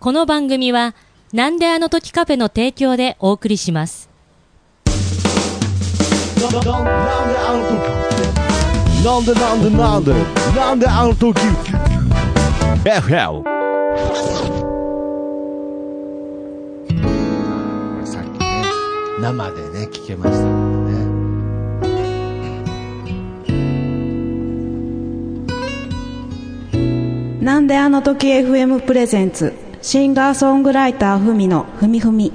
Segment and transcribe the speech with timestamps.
[0.00, 0.94] この番組は、
[1.34, 4.08] なんであの時カフェの提供でお送りします。
[6.40, 6.62] なんであ
[7.52, 7.78] の時
[9.04, 10.14] なんでなんでなんで
[10.56, 11.38] なんであの時
[12.82, 13.42] FL
[18.06, 18.62] さっきね、
[19.20, 20.48] 生でね、聞けましたけど
[27.36, 27.44] ね。
[27.44, 32.34] なんであの時 FM プレゼンツシンガーソングライターふみのふみふみ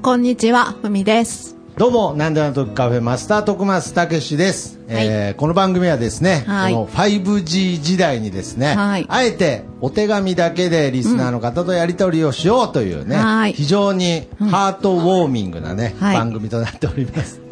[0.00, 1.58] こんにちは、ふみです。
[1.76, 17.42] どうも、なんであの時カフェマスター徳松たけしです、えーこの番組はですね、はいこの 5G 時代にですね、はいあえてお手紙だけでリスナーの方とやり取りをしようというね、はい非常にハートウォーミングなね、はい番組となっております。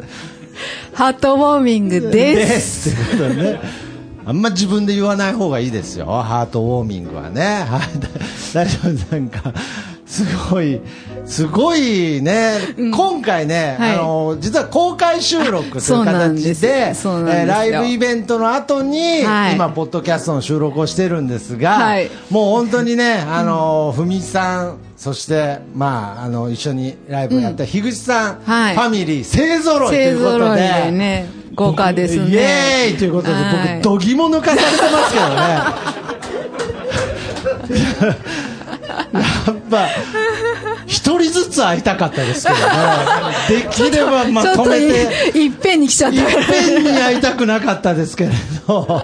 [0.95, 2.95] ハートウォーミングです。
[2.95, 3.35] です。
[3.35, 3.88] ね。
[4.29, 6.05] あんま自分で言わない方がいいですよ。
[6.05, 7.65] ハートウォーミングはね。
[7.67, 7.81] はい。
[8.53, 9.51] 大丈夫なんか、
[10.05, 10.79] すごい、
[11.25, 13.93] すごいね、今回ね、はい。
[13.95, 16.61] あの、実は公開収録といそう形す。
[16.61, 19.55] で、でえーライブイベントの後に、はい。
[19.55, 22.11] 今、ポッドキャストの収録をしてるんですが、はい。
[22.29, 28.75] もう本当にね、あの、ふみさん、そして、まあ、あの、一緒にライブをやった樋口さん、はい。
[28.75, 32.29] ファミリー、勢ぞろいとい勢うことで、豪華ですね。
[32.29, 33.43] イエーイということで、はい
[33.81, 35.35] 僕、どぎも抜かされてますけどね。
[39.11, 39.87] やっぱ、
[40.85, 42.63] 一人ずつ会いたかったですけどね。
[43.49, 48.31] できればまととめて、いいっぺんに来ちゃっいたっぺんに会いたくなかったですけれ
[48.65, 49.03] ど。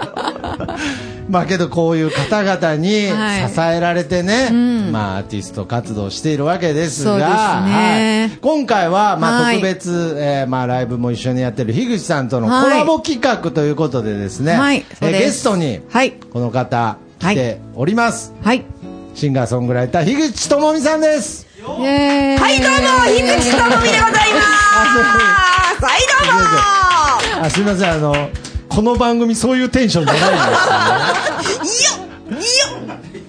[1.30, 3.50] まあけどこういう方々にはい。
[3.50, 4.52] 支えられてね、
[4.92, 8.30] まあアーティスト活動しているわけですが、ね。
[8.30, 8.38] はい。
[8.40, 9.56] 今回はまあはい。
[9.56, 12.80] 特別、えーまあライブも一緒にやってる樋口さんとのコはい。
[12.80, 16.12] ラボ企画ということでですね、はいえーゲストにはい。
[16.12, 18.64] この方来ております、はい。
[19.16, 21.48] シンガーソングライター樋口智美さんです。
[21.66, 21.88] はいどうも
[23.08, 25.82] 樋口智美でございます。
[25.84, 27.46] はいどうも。
[27.46, 27.92] あすみません。
[27.92, 28.30] あの
[28.76, 30.34] この番組そういうテンションじゃない
[31.56, 32.78] んですよ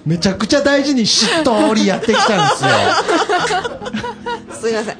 [0.05, 2.69] めちゃくちゃ大事にしっとりやってきたんですよ
[4.51, 4.97] すいません。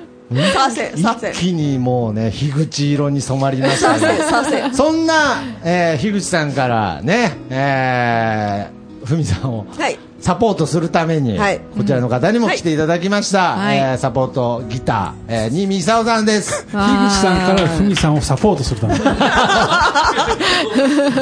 [1.32, 1.40] 一。
[1.40, 4.74] 気にもうね樋口色に染まりましたね。
[4.74, 9.98] そんな、えー、樋口さんからねえー、ふみさんをはい。
[10.20, 11.62] サポートするために、はい。
[11.78, 13.78] こちらの方にも来ていただきました、はい。
[13.78, 16.66] えーサポートギター、えー、新見勲さんです。
[16.68, 16.72] 樋
[17.10, 19.00] 口さんからふみさんをサポートするために。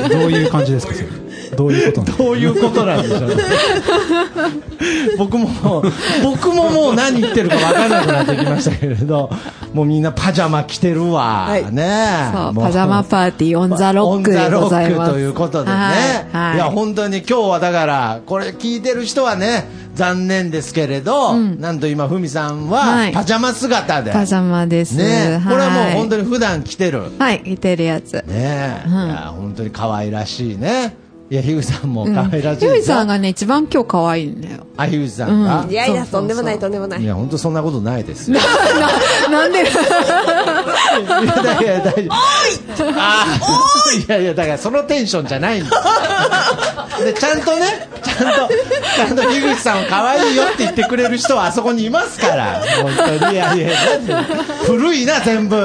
[0.09, 0.93] どういう感じですか？
[0.93, 1.07] それ
[1.55, 3.35] どういうことなのどういうことなんでしょうね。
[5.17, 5.83] 僕も
[6.23, 9.29] 僕ももう何言ってるか分からなくなってきましたけれど
[9.73, 11.73] もうみんなパジャマ着てるわ、はい。
[11.73, 12.31] ね。
[12.33, 12.65] そう、もう。
[12.65, 14.95] パジャマパーティーオンザロックでございます。
[14.95, 15.91] オンザロックということでね、は
[16.33, 16.57] いはい。
[16.57, 23.13] や本当に今日はだからこれ聞いてる人はね残念ですけれど、なんと今ふみさんははい。
[23.13, 24.95] パジャマ姿で、パジャマです。
[24.97, 25.41] ね。
[25.43, 26.25] これはもう本当に。
[26.25, 27.03] に普段着てる。
[27.19, 28.13] はい、着てるやつ。
[28.13, 28.23] ね。
[28.27, 30.95] え、いや本当に可愛らしいね
[31.27, 34.67] いや樋口さんも可愛らしいひゅいですよさんがね、一番今日可愛いんだよ。
[34.77, 37.01] あ樋口さんが、いやいや、とんでもない、とんでもない。
[37.01, 37.05] い。
[37.05, 38.39] や本当そんなことないですよ。
[39.31, 39.63] なんで？
[39.63, 39.71] いや
[41.61, 42.13] いや大丈夫。
[42.95, 44.05] あーい。
[44.07, 48.53] やいやだからそのテンションじゃないんですでちゃんとねちゃんと
[48.95, 52.61] ちゃんと樋口さんを可愛いよって言ってくれる人はあそこにいますから。
[52.83, 53.33] 本当に。
[53.33, 53.69] いやいや
[54.65, 55.57] 古いな全部。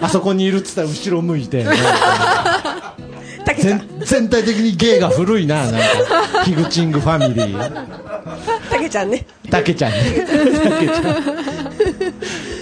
[0.00, 1.64] あそこにいるっつったら後ろ向いて
[3.58, 6.44] 全全体的に芸が古いななんか。
[6.44, 8.70] ヒグチングファミリー。
[8.70, 9.26] たけちゃんね。
[9.50, 9.98] たけちゃんね。
[10.62, 11.04] たけちゃん。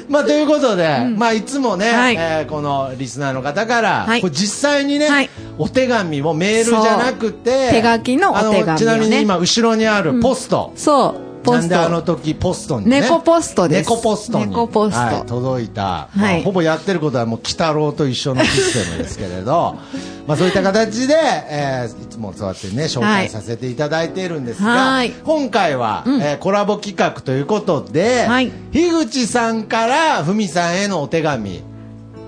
[0.09, 2.17] まあということで、まあいつもね、はい。
[2.17, 4.21] えーこのリスナーの方から、はい。
[4.21, 5.31] これ実際にね、はい。
[5.59, 8.63] お手紙もメールじゃなくて、手書きのお手紙をね。
[8.63, 10.73] あのちなみに今後ろにあるポスト。
[10.77, 12.17] そう、ポスなんであのト。
[12.17, 13.01] 時ポストにね。
[13.01, 13.91] 猫ポストです。
[13.91, 14.47] 猫ポストに。
[14.47, 14.99] 猫ポスト。
[14.99, 19.77] はい、届いた、まあはいほぼやってることはもう鬼太郎と一緒のシステムですけれど。
[20.27, 25.11] まあそういった形で、えーいつもそうやってね紹介させていただいているんですが、はい。
[25.25, 28.51] 今回は、えーコラボ企画ということで、はい。
[28.73, 31.63] 樋口さんからふみさんへのお手紙。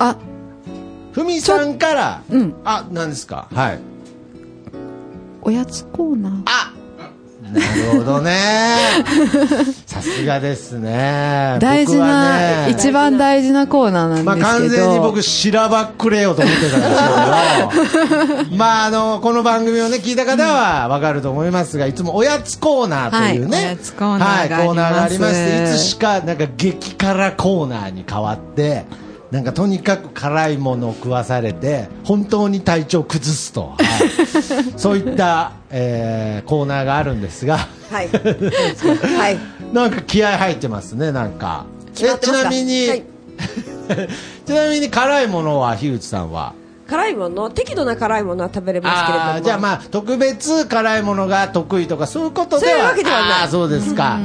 [0.01, 0.17] あ、
[1.13, 3.47] ふみさんから、うんあ何ですか？
[3.55, 3.79] はい。
[5.43, 6.33] おやつコーナー。
[6.47, 6.73] あ
[7.53, 8.77] なるほどね。
[9.87, 11.59] さすがですね。
[11.61, 12.71] 大事な、ね。
[12.71, 14.37] 一番大事なコーナーなんですけど。
[14.37, 24.51] まあ完全に僕、しらばっくれようと思ってたんですけど、 まああの、この番組をね、聞いた方はわかると思いますが、いつもおやつコーナーというね、はいおやつコーナーがあります。
[24.51, 28.87] はいコーナーがありまして、いつしかなんか激辛コーナーに変わって、
[29.35, 34.79] なんかとにかく辛いものを食わされて本当に体調を崩すと、 はい。
[34.79, 37.59] そういった、えーコーナーがあるんですが。
[37.91, 38.09] はい。
[38.15, 39.39] はい。
[39.73, 41.65] なんか気合入ってますねなんか。
[41.95, 43.05] ちなみに、はい。
[44.47, 46.53] ちなみに辛いものは樋口さんは？
[46.89, 49.41] 辛いもの、適度な辛いものは食べれますけれども。
[49.41, 52.73] じゃあまあ特別辛いものが得意とかそういうことでは。
[52.73, 53.31] そういうわけではない。
[53.43, 54.21] あーそうですか、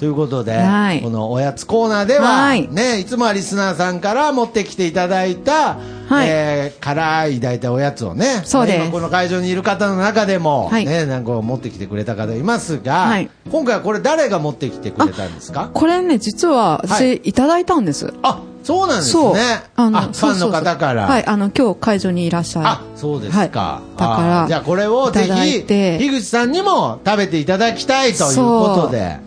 [0.00, 1.02] ということで、はい。
[1.02, 2.66] このおやつコーナーでは、はい。
[2.68, 5.76] ね、いつもはリスナーさんから持ってきていただいた、
[6.08, 6.26] はい。
[6.26, 8.78] えー辛い大体おやつをねそうです。
[8.78, 10.86] まあ今この会場にいる方の中でも、はい。
[10.86, 13.28] ね、なんか持ってきてくれた方いますが、はい。
[13.50, 15.70] 今回はこれ誰が持ってきてくれたんですか？
[15.74, 17.16] これね、実は私、はい。
[17.16, 18.14] い、ただいたんです。
[18.22, 19.14] あそうなんです。
[19.18, 19.34] ね。
[19.76, 21.06] あのあファンの方から。
[21.06, 22.68] はい、あの、今日会場にいらっしゃる。
[22.68, 23.50] あそうですか、はい。
[23.98, 25.98] だからじゃあこれをぜひて。
[25.98, 29.18] 樋口さんにも食べていただきたいということで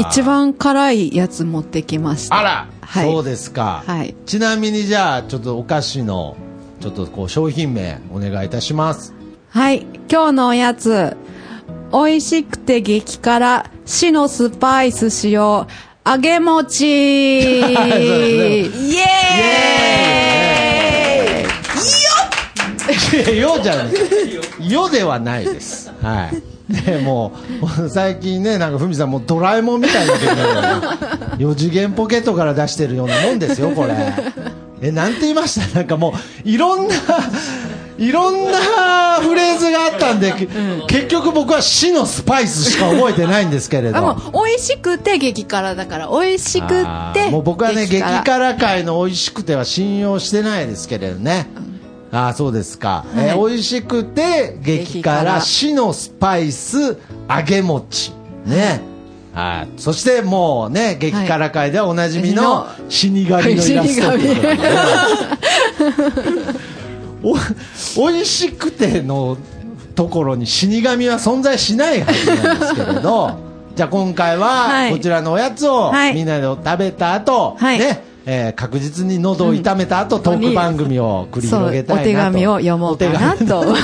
[0.00, 2.38] 一番辛いやつ持ってきました。
[2.38, 3.10] あら、はい。
[3.10, 4.14] そうですか、はい。
[4.26, 6.36] ちなみにじゃあちょっとお菓子の
[6.80, 9.14] ちょっとこう商品名お願いいたします。
[9.50, 11.16] はい、今日のおやつ。
[11.92, 15.68] 美味しくて激辛、死のスパイス使用、
[16.06, 27.32] 揚げ餅イそうですねイエーイいやよじゃないよではないですはいでも
[27.84, 30.82] う最近ねなんかふみさんもうドラえもんみたいになってるから
[31.38, 33.94] 4次元ポケットから出してるようなもんですよこれ。
[34.82, 35.78] えなんて言いました？
[35.78, 36.14] なんかも
[36.44, 36.94] ういろんな
[37.96, 40.48] いろんなフレーズがあったんで、け
[40.88, 43.98] 結局僕は死のスパイスしか覚えてないんですけれど。
[43.98, 47.30] あもう美味しくて激辛だから、美味しくって。
[47.30, 48.54] もう僕はね激辛。
[48.56, 51.60] 界の美味しくては信用してないですけれどね、あ
[52.14, 56.96] あそうですか、えー美味しくて激辛死のスパイス
[57.28, 58.12] 揚げ餅
[58.46, 58.80] ね。
[59.34, 59.80] はい。
[59.80, 64.10] そしてもうね激辛界ではおなじみの死神のイラスト。
[64.12, 64.30] と い
[67.96, 69.36] お美味しくての
[69.96, 73.38] ところに死神は存在しないはずなんですけれど。
[73.74, 74.92] じゃあ今回ははい。
[74.92, 76.14] こちらのおやつをはい。
[76.14, 77.78] みんなで食べた後、はい。
[77.80, 82.08] ねえー確実に喉を痛めた後、トーク番組を繰り広げたいなと。
[82.08, 82.96] 手紙を読もう。
[82.98, 83.74] かなと。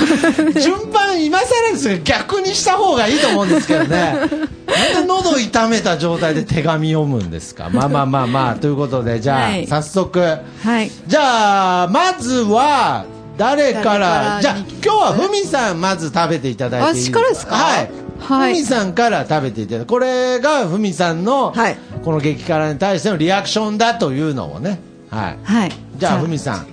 [0.59, 4.13] 順番今更ですが逆にした方がいいと思うんですけどね。
[4.13, 7.69] なんで喉痛めた状態で手紙読むんですか？
[7.69, 8.55] まあまあまあまあ。
[8.55, 9.67] ということでじゃあ、はい。
[9.67, 10.19] 早速。
[10.19, 10.89] はい。
[11.07, 13.05] じゃあまずは
[13.37, 14.39] 誰から？
[14.41, 17.55] じゃあ今日はふみさんまず食べていただいていい私からですか？
[17.55, 17.91] はい
[18.21, 18.53] はい。
[18.53, 21.77] ふみさんから食べていただいてこれがふみさんの、はい。
[22.03, 24.79] この激辛に対してのリアクションだというのをね。
[25.09, 25.39] はい。
[25.43, 25.71] はい。
[25.97, 26.67] じゃあふみさん。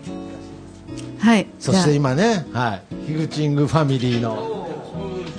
[1.19, 1.47] はい。
[1.59, 3.07] そして今ねはい。
[3.07, 4.67] ヒグチングファミリーの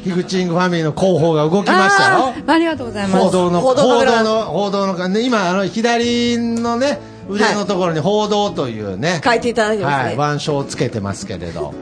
[0.03, 2.33] ヒグチングファミリーの広報が動きあましたよ。
[2.47, 3.25] ありがとうございます。
[3.25, 3.75] 報道の報報
[4.05, 10.33] 道の報道のね今あの左のね腕のところに報道というね、書いていただいてますはい、ね。
[10.33, 11.73] 腕章をつけてますけれど。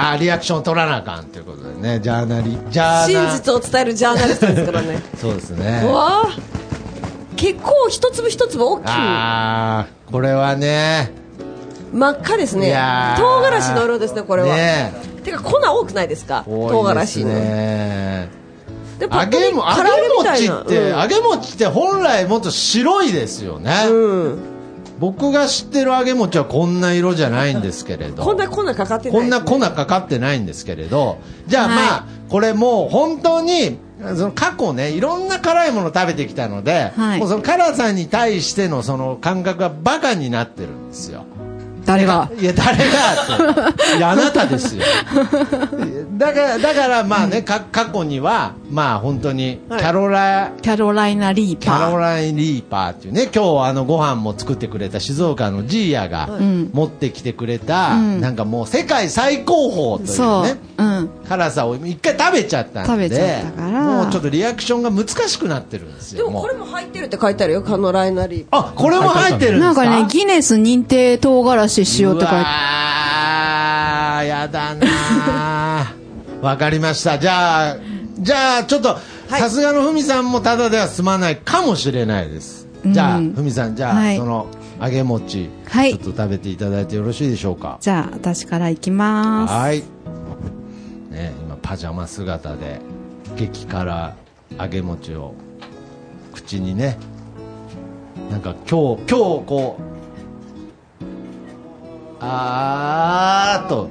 [0.00, 5.02] あリアクション取らなあかんということでねジャーナリジャー真ナ実を伝えるジャーナリストですからね。
[5.20, 6.28] そうですねうわあ
[7.36, 8.84] 結構一粒一粒大きい。
[8.88, 11.12] ああこれはね
[11.92, 13.14] 真っ赤ですいねや。
[13.16, 14.54] ー唐辛子の色ですね、これは。
[14.54, 14.92] ね
[15.24, 16.42] てか、粉多くないですか？
[16.46, 17.34] 唐多いです辛子の。
[17.34, 18.28] ね
[18.98, 24.38] で、揚げも揚げ餅って、うん揚げ餅って本来もっと白いですよね、うん。
[24.98, 28.24] 僕が知ってる揚げ餅はこんな色じゃないんですけれど。
[28.24, 31.18] こんな粉かかってない、こんな粉かかってないんですけれど。
[31.46, 37.18] じゃあまあ、はこれもう本当にその過去ねいろんな辛いもの食べてきたので、はい。
[37.20, 41.24] もうその辛さに対してのその感覚がバカになってるんですよ。
[41.84, 42.30] 誰が？
[42.38, 43.96] いや誰がって。
[43.96, 44.82] いやあなたですよ。
[46.16, 49.84] だからだからまあね、か過去にはまあ本当にキはい。
[49.84, 51.98] ャロラ、キャロライナ・リーキャロパー。
[51.98, 58.20] ライン・リーパーっていうね今日あのご飯も作ってくれた静岡のジーヤがん持ってきてくれた、うん。
[58.20, 60.42] なんかもう世界最高峰というそう。
[60.44, 60.56] ね。
[60.76, 61.08] うん。
[61.28, 63.82] 辛さを一回食べちゃったんで食べちゃったから。
[63.82, 66.30] もうちょっとリアクションが難しくなってるんですでよう。
[66.30, 68.46] もこれも入ってるって書いてあるよ、カノライナリー。
[68.50, 69.84] あこれも入ってるんですか？
[69.84, 72.36] なんかね、ギネス認定唐辛子しようって書いて。
[72.36, 76.42] うわーやだなー。
[76.44, 77.18] わかりました。
[77.18, 77.76] じゃあ
[78.18, 79.40] じゃあちょっとはい。
[79.40, 82.66] さすがのふみさんもただでは済まないかもしれないです。
[82.84, 84.16] じゃあうんふみさんじゃあ、はい。
[84.16, 84.46] その
[84.80, 85.92] 揚げ餅、はい。
[85.92, 87.78] ちょっと食べていただいてよろしいでしょうか？
[87.80, 89.52] じゃあ、私からいきます。
[89.52, 89.82] はい。
[91.10, 92.80] ね今パジャマ姿で
[93.36, 94.16] 激辛
[94.58, 95.34] 揚げ餅を
[96.32, 96.96] 口にね。
[98.30, 99.82] なんか今日今日こう
[102.20, 103.88] あーっと。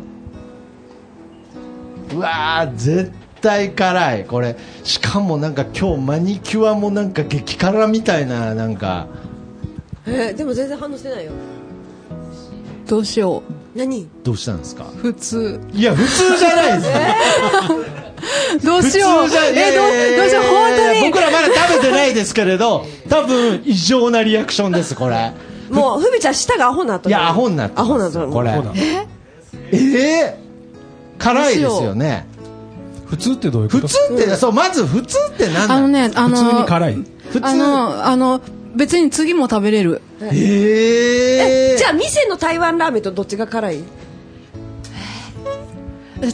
[2.15, 4.25] うわー絶対辛い。
[4.25, 9.07] これしかもなんか今日マニキュアもなんか激辛みたいななんか。
[10.05, 11.31] えーでも全然反応してないよ。
[12.87, 13.43] どうしよ
[13.75, 14.07] 何？
[14.23, 14.85] どうしたんですか？
[14.85, 14.97] う。
[14.97, 15.59] 普通。
[15.73, 16.89] いや普通じゃないです
[18.65, 19.25] どうしよう。
[19.25, 20.43] え、どう、どうしよう。
[20.45, 21.01] 本当に。
[21.11, 25.33] 僕らまだ食べてないですけれど多分異常なリアクションですこれ。
[25.69, 27.11] もうふみちゃん舌がアホになっとる。
[27.11, 28.53] いやアホになってますアホになっとるこれ。
[28.53, 28.71] そうだ
[29.73, 29.77] え
[30.33, 30.37] え
[31.19, 32.25] 辛いですよね
[33.07, 33.87] 普通ってどういうこと？
[33.87, 36.93] 普通って、そうまず普通って何なのあのね、あの、普通に辛い。
[37.31, 38.41] 普通あの、あの、
[38.75, 40.01] 別に次も食べれる。
[40.21, 43.83] ええじゃあ店の台湾ラーメンとどっちが辛い？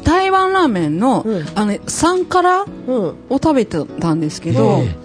[0.04, 1.46] 台湾ラーメンの、うん。
[1.56, 2.70] あの、3辛うん。
[2.98, 4.96] を食べてたんですけど、え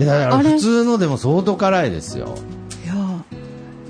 [0.00, 0.52] えだからあれ？
[0.52, 2.34] 普通のでも相当辛いですよ。
[2.84, 2.94] いや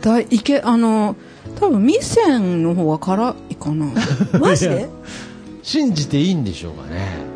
[0.01, 1.15] だいけ、あの、
[1.61, 3.87] 多分、味仙の方が辛いかな。
[4.41, 4.89] マジで？
[5.63, 7.31] 信じていいんでしょうかね。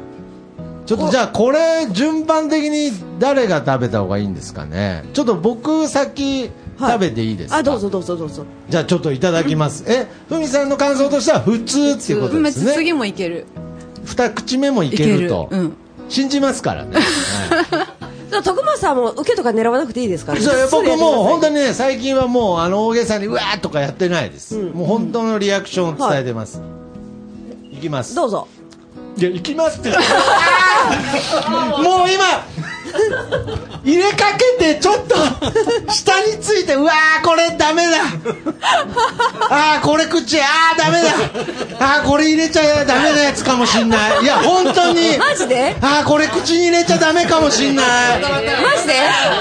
[0.87, 5.05] ちょっとじゃあこれ順番的に誰が食べた方がいいんですかね。
[5.15, 8.45] ちょっと僕先はい食べていいですか、あどうぞどうぞどうぞ。
[8.69, 9.85] じゃあちょっといただきます。
[9.87, 12.73] えふみさんの感想としては普通っていうことですね。
[12.75, 13.47] 次もいける。
[14.05, 15.29] 二口目もいいける。
[15.29, 15.73] とうん。
[16.09, 18.43] 信じますからね、 はい。
[18.43, 20.35] 徳間さんも受けとか狙わなくていいですか？
[20.35, 24.73] らそれ僕もう本当ににね最近はもうあの大げさにうわーとかやってないです、うん。
[24.73, 26.61] もう本当のリアクションを伝えてます、い、
[27.85, 28.15] きます。
[28.15, 28.49] どうぞ。
[29.17, 29.91] いや行きますって。
[29.91, 29.99] もう
[32.11, 32.25] 今
[33.85, 35.15] 入れかけてちょっと
[35.93, 37.99] 下についてうわーこれダメだ。
[39.51, 41.11] あーこれ口あーダメだ。
[41.79, 44.25] あーこれ入れちゃダメなやつかもしんない。
[44.25, 45.19] いや本当に。
[45.19, 45.77] マジで？
[45.81, 47.87] あーこれ口に入れちゃダメかもしんない。
[48.21, 48.29] マ
[48.81, 48.95] ジで？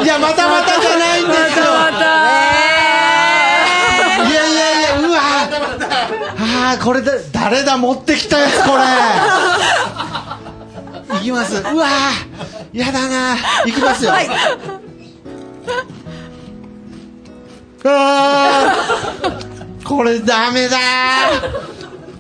[0.04, 1.66] いやまたまたじゃないんですよ。
[1.66, 1.68] い
[6.78, 7.78] これだ誰だ？
[7.78, 8.84] 持ってきたやつこれ。
[11.20, 11.56] いきます。
[11.56, 13.36] うわーやだな。
[13.66, 14.30] いきますよ、はい。
[17.86, 19.84] あー。
[19.84, 20.78] これダメだ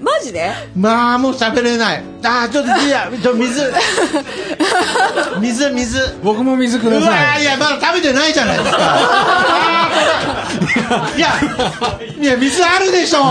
[0.03, 0.51] マジで？
[0.75, 2.03] まあもう喋れない。
[2.23, 3.71] あーちょっといやちょ水。
[5.39, 6.17] 水水。
[6.21, 7.39] 僕も水くうわださい。
[7.39, 8.77] ーいやまだ食べてないじゃないですか。
[11.15, 11.29] いや
[12.19, 13.23] いや水あるでしょ。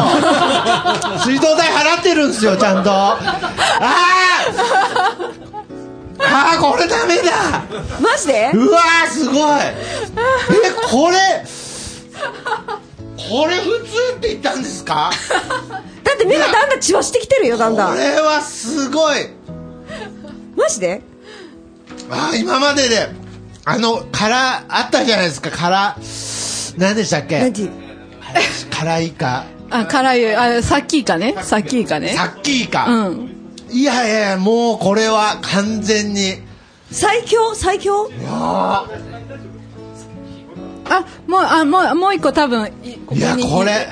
[1.24, 2.90] 水道代払ってるんですよちゃんと。
[2.90, 3.22] あー。
[6.24, 7.32] あーこれダメだ。
[8.00, 8.50] マジで？
[8.54, 9.60] うわーすごい。
[9.60, 9.74] え
[10.90, 11.44] これ
[13.16, 15.10] これ普通って言ったんですか？
[15.70, 15.82] だ
[16.26, 17.94] って目がだんだん血はしてきてるよだんだん。
[17.94, 19.28] これはすごい。
[20.56, 21.02] マジで？
[22.10, 23.08] あー今までで
[23.64, 25.96] あの辛あったじゃないですか辛
[26.78, 27.40] 何でしたっけ？
[27.40, 27.70] 何？
[28.70, 31.34] 辛いかあ、辛い、あ、さっきいかね。
[31.42, 32.10] さっきいかね。
[32.10, 33.30] さっきいか、うん。
[33.70, 36.38] いやいやいやもうこれは完全に。
[36.90, 37.54] 最強？
[37.54, 38.10] 最強？
[38.28, 38.86] あ、
[41.26, 43.88] もう、あ、もう、もう一個多分、いこいやこれ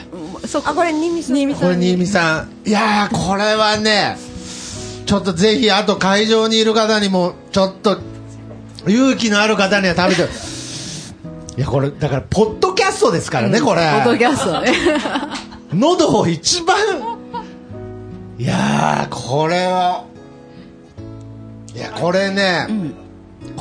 [0.46, 1.62] そあこれ新見さん。
[1.62, 2.68] これ新見さん。
[2.68, 4.16] いやーこれはね
[5.06, 7.98] ちょっとぜひあと会場にいる方にもちょっと
[8.86, 10.22] 勇気のある方には食べて。
[11.56, 13.82] いやこれだからポッドキャストですからね、これ。
[13.82, 14.60] ポッドキャスト。
[14.60, 14.72] ね。
[15.74, 16.76] 喉を一番。
[18.38, 20.04] いやーこれは
[21.74, 22.66] いやこれね、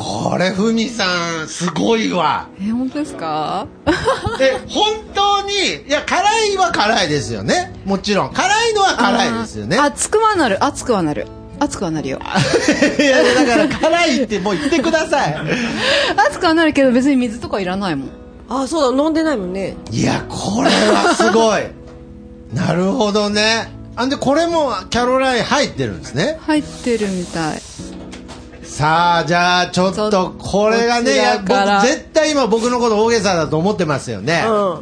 [0.01, 2.47] これふみさんすごいわ。
[2.61, 3.67] え、本当ですか？
[4.39, 5.51] え本当に
[5.87, 6.21] いや辛
[6.53, 7.73] いは辛いですよね。
[7.83, 8.33] もちろん。
[8.33, 9.77] 辛いのは辛いですよね。
[9.77, 11.27] 熱くはなる、熱くはなる。
[11.59, 12.19] 熱くはなるよ。
[12.97, 15.35] いやだから辛いってもう言ってください。
[16.15, 18.09] 熱くはなるけど別に水とかいらないもん。
[18.47, 19.75] あそうだ飲んでないもんね。
[19.91, 21.63] いやこれはすごい。
[22.55, 23.69] なるほどね。
[23.97, 26.37] あんでこれもキャロライン入ってるんですね。
[26.47, 27.61] 入ってるみたい。
[28.79, 31.53] さあじゃあちょっとこれがね僕
[31.85, 34.81] 絶対今僕のこと大げさだと思ってますよね、う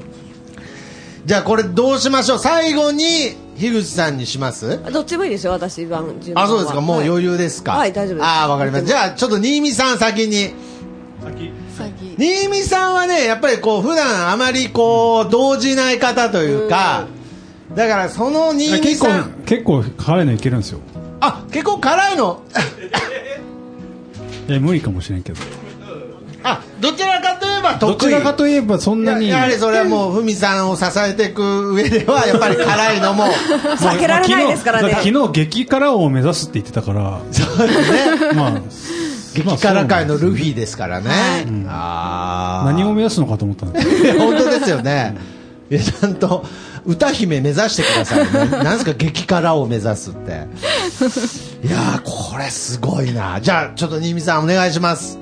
[1.26, 2.40] じゃあこれどうしましょう？
[2.40, 4.78] 最後に樋口さんにします？
[4.78, 6.80] んどっちもいいですよ私番あそうですか？
[6.80, 7.72] もう余裕ですか？
[7.72, 8.28] はい大丈夫です。
[8.28, 8.88] ああわかりました。
[8.88, 10.54] じゃあちょっと新見さん先に。
[11.76, 12.16] 先。
[12.20, 17.08] 新見さんはねやっぱりこう普段あまりこう動じない方というか
[17.74, 20.82] だからその新見結構さん、結構辛いのいけるんですよ。
[21.20, 22.44] あ結構辛いの？
[24.48, 25.40] いや、無理かもしれんけど。
[26.44, 27.94] あどちらかといえば得意。
[27.94, 29.28] どちらかといえばそんなに。
[29.28, 33.26] ややはりそれはもうふみさんを支えていく上ではやっぱり辛いのも。
[33.78, 34.90] 避けられないですからね。
[34.92, 38.34] だって昨日激辛を目指すって言ってたから、そうですね。
[38.34, 38.62] まあ、
[39.34, 41.10] 激辛界のルフィですからね、
[41.46, 45.16] んああ何を目指すのかと思ったんですいや本当ですよね。
[45.70, 46.46] いやちゃんと
[46.86, 48.48] 歌姫目指してくださいね。
[48.64, 50.48] なんですか激辛を目指すって
[51.64, 53.40] いやーこれすごいな。
[53.42, 55.18] じゃあちょっと新見さんお願いします。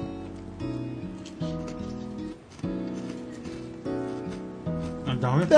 [5.21, 5.49] ダメい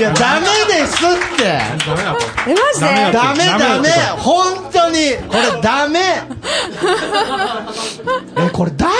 [0.00, 0.98] やダメですっ
[1.36, 1.58] て。
[1.84, 2.86] ダメだこえ、マジで？
[3.12, 5.16] ダメダメ本当に。
[5.28, 5.98] これダメ。
[8.38, 8.90] えこれ誰？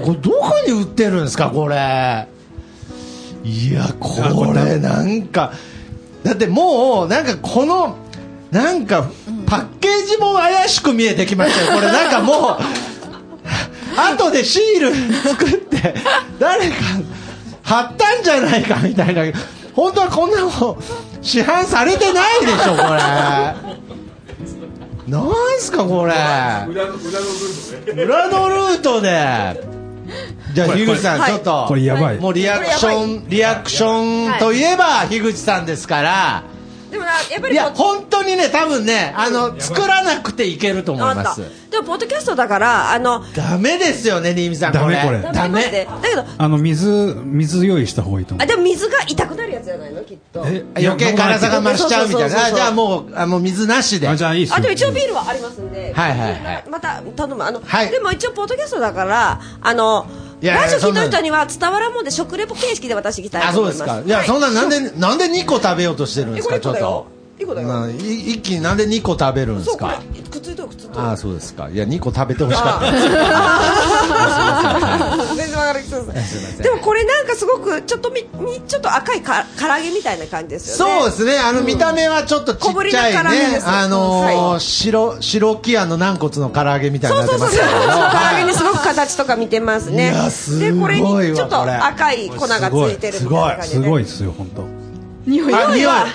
[0.00, 1.50] これどこに売ってるんですか？
[1.50, 2.28] これ。
[3.44, 5.52] いやこれなんか。
[6.22, 7.96] だってもうなんかこの
[8.50, 9.10] なんか
[9.46, 11.78] パッケージも怪しく見えてきましたよ。
[11.78, 12.56] これなんかもう
[13.96, 15.94] 後でシール作って
[16.38, 16.76] 誰か
[17.62, 19.24] 貼ったんじゃないかみたいな。
[19.74, 20.50] 本当はこんなもん
[21.22, 23.00] 市販されてないでしょこれ。
[25.08, 26.12] なんすかこれ。
[28.02, 29.08] 裏のルートで
[30.54, 31.64] じゃあ樋口さん、はいちょっと。
[31.68, 32.18] これやばい。
[32.18, 36.42] もうリアクションリアクションといえば樋口さんですから、
[36.90, 41.42] でもな、やっぱいやりこう本当にね多分ねあの作らなくていけると思います。
[41.70, 44.96] でも、ポッドキャストだから、あの、ダメですよね新見さんこれ。
[44.96, 45.62] ダメこれダメ。
[45.62, 50.02] だけど、あの水水用意した方がいいと思あ、うでも水が痛くなるやつじゃないの？
[50.02, 50.42] きっと。
[50.46, 52.44] え余計辛さが増しちゃうみたいな。
[52.46, 54.08] あじゃあもうあもう水なしで。
[54.08, 56.64] あじゃあいいあでも一応ビールはありますんで、はいはいはい。
[56.70, 57.44] また頼む。
[57.44, 57.90] あの、はい。
[57.90, 63.78] でも一応ポッドキャストだからあのいやいやラジオ聞いた人には伝わらんもんで食レポ形式で私行きたいあと思います。
[63.78, 64.06] そうですか。
[64.06, 64.26] いや、はい。
[64.26, 67.06] そんななんでなんで2個食べようとしてるんですかちょっと。
[67.38, 67.68] 一個だよ。
[67.68, 67.96] まあい
[68.32, 70.00] 一気になんで2個食べるんですか？
[70.98, 71.68] ああそうですか。
[71.70, 72.90] いや2個食べてほしかった。
[76.62, 80.98] でもこれなんかすごくちょっとみみちょっと赤いか唐揚げみたいな感じですよね。
[81.00, 81.38] そうですね。
[81.38, 83.30] あの見た目はちょっとち小ぶりなっちゃいね。
[83.30, 83.68] 唐揚げです。
[83.68, 84.60] あのーはい。
[84.60, 87.58] 白白木屋の軟骨の唐揚げみたいにそうそうそうそう。
[87.58, 90.10] なってますけど唐揚げにすごく形とか見てますね。
[90.10, 94.02] いやすでこれにちょっと赤い粉がついてるみたいな感じで、ね、すごい。
[94.02, 94.64] ですよ本当。
[95.26, 96.06] 匂いあ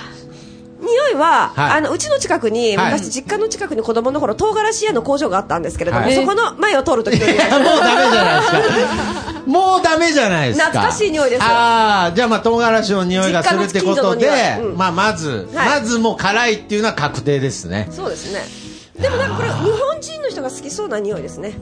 [0.84, 1.78] 匂いは、はい。
[1.78, 2.92] あのうちの近くに、はい。
[2.94, 6.16] 昔実家の近くに子供の頃唐辛子屋の工場があったんですけれども、はい。
[6.16, 9.44] そこの前を通るときもうダメじゃないですか。
[9.46, 10.66] もうダメじゃないですか。
[10.68, 14.30] 懐かしい匂いですああじゃあまあ唐辛子の匂いがするってことで
[14.62, 14.78] うん。
[14.78, 15.82] まあまず、はい。
[15.82, 17.88] まずもう辛いっていうのは確定ですね。
[17.92, 18.64] そうですね。
[19.02, 21.54] でもなんかこれ日本人の人が好きそうな匂いですね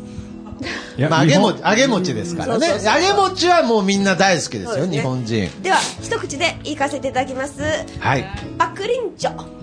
[1.10, 2.66] まあ、揚げ餅揚げ餅ですからね。
[2.68, 5.62] そうそうそう揚げ餅はもうみんな大好きですよ日本人。
[5.62, 7.62] では一口でいかせていただきます。
[8.00, 8.26] はい。
[8.58, 9.62] パクリンチョ。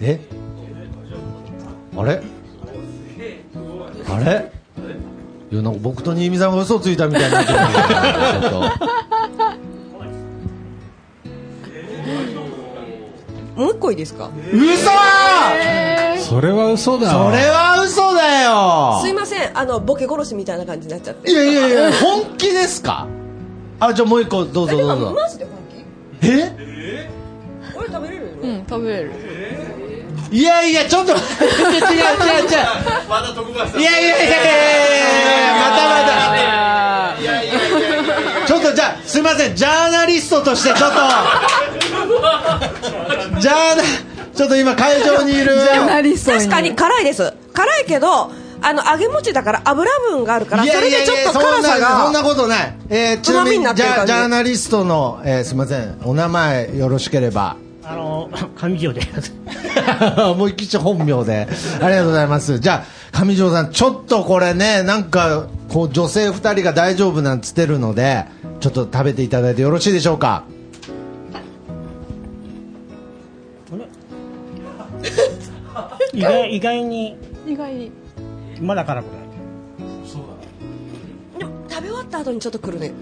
[0.00, 0.20] え
[1.96, 2.22] あれ？
[4.08, 4.52] あれ？
[5.50, 8.70] いやなんか僕と新見さんが嘘ついたみたいになちょっもう
[13.76, 14.24] 一個いいですか？
[14.24, 14.90] と嘘
[16.24, 17.10] それは嘘だ。
[17.10, 18.98] それは嘘だよ！
[19.02, 21.30] すいませんあのボケ殺しみたいな感じになっちゃって。
[21.30, 23.06] いやいやいや本気ですか？
[23.78, 25.12] あじゃあもう一個どうぞどうぞ。
[25.14, 25.54] マジで本
[26.20, 26.26] 気？
[26.26, 27.10] え？
[27.74, 29.12] これ食べれるうん食べれる。
[30.32, 31.28] いやいやちょっと違う違う違う。
[33.08, 34.98] まだ特番いやいやいやいやい
[35.48, 36.16] やまたまた。
[38.46, 40.96] ちょっとじゃあすいませんジャーナリストとしてちょっと
[43.40, 43.82] ジャーナ
[44.34, 45.44] ちょっと今会場にいる。
[45.44, 47.32] ジャーナリスト確かに辛いです。
[47.52, 48.30] 辛いけど
[48.62, 53.74] あの揚げ餅だから油分があるからいそれやいやいやでちょっと辛さそんなそんながことない、えー、ちなみにジャ
[54.06, 55.98] ジャーナリストの、えー、すいません。
[56.04, 57.56] お名前よろしければ。
[57.84, 59.00] あの上条で。
[60.18, 61.46] 思い切って本名で。
[61.80, 62.58] ありがとうございます。
[62.58, 68.24] じゃあ上条さんちょっとこれねなんかこう女性2人が大丈夫なんつってるので
[68.60, 70.44] ちょっと食べていただいてよろしいでしょうか？
[76.16, 77.14] 意外意外に。
[77.46, 77.92] 意外に。
[78.60, 79.26] まだ辛くない。
[81.38, 82.92] でも食べ終わった後にちょっとくるね。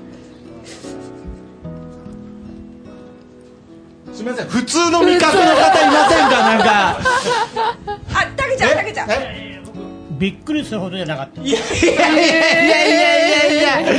[4.13, 4.47] すみません。
[4.49, 6.43] 普通の味覚の方いませんか？
[6.43, 6.99] なんか。
[6.99, 9.09] あたけちゃんたけちゃん。
[10.19, 11.41] びっくりするほどじゃなかった。
[11.41, 13.91] いやいやいやいやいやいや。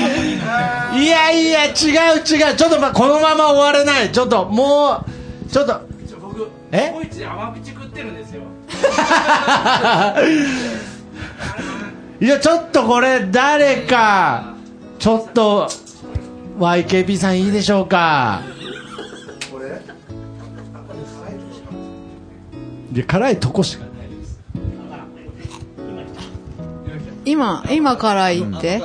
[0.94, 1.70] いやいや違
[2.18, 2.56] う違う。
[2.56, 4.12] ちょっとまこのまま終われない。
[4.12, 5.06] ちょっとも
[5.48, 5.82] うちょっと。
[6.72, 6.92] え？
[6.94, 8.42] コイチ甘口食ってるんですよ
[12.22, 14.56] いやちょっとこれ誰か
[15.00, 15.68] ちょっと
[16.60, 18.42] YKP さんいいでしょうか？
[22.94, 23.92] いや辛いとこしかない
[27.26, 28.82] 今今から言って？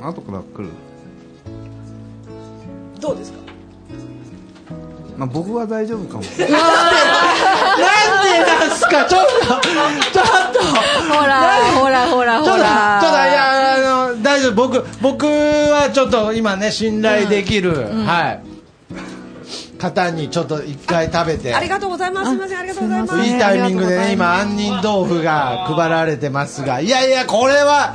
[0.00, 0.68] 後から来る。
[3.00, 3.38] どうですか？
[5.16, 6.22] まあ僕は大丈夫かも。
[6.38, 6.50] なんで
[8.46, 9.04] なんすか？
[9.04, 10.60] ちょっとちょっと。
[11.14, 11.40] ほら
[11.74, 12.66] ほらほらちょっと、ちょっと、いほ
[13.16, 17.72] らや、あの、大丈夫、僕、僕はちょっと今ね、信頼できる、
[18.06, 18.40] はい。
[19.78, 21.54] 方にちょっと一回食べて。
[21.54, 22.30] ありがとうございます。
[22.30, 23.18] すみませんありがとうございます。
[23.20, 26.80] いいタイミングでね今杏仁豆腐が配られてますが。
[26.80, 27.94] いやいやこれは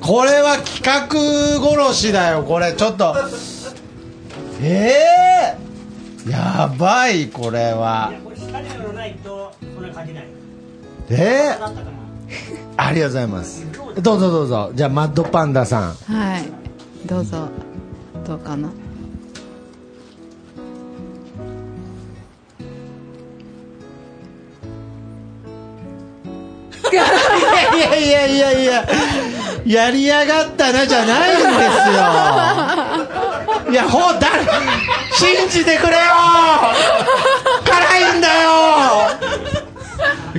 [0.00, 1.08] これは企画
[1.88, 2.72] 殺しだよこれ。
[2.74, 3.16] ちょっと。
[4.62, 4.92] え
[5.56, 5.69] え
[6.28, 8.12] やばいこれは。
[11.08, 11.56] え？
[11.58, 11.64] ー、
[12.76, 13.66] ありがとうございます。
[14.02, 14.70] どうぞどうぞ。
[14.74, 15.94] じゃあマッドパンダさん。
[15.94, 17.06] はい。
[17.06, 17.48] どうぞ。
[18.26, 18.68] どうかな。
[26.92, 26.96] い
[27.78, 28.84] やいやいやいやいや。
[29.66, 31.52] やりやがったなじゃないんですよ。
[33.70, 34.28] いやほうだ
[35.12, 35.98] 信じてくれよ。
[37.64, 38.50] 辛いんだよ。